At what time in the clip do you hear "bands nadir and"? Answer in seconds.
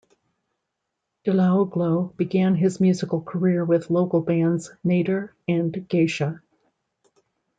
4.21-5.87